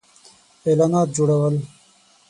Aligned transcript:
-اعلانات 0.65 1.09
جوړو 1.15 1.37
ل 1.51 1.55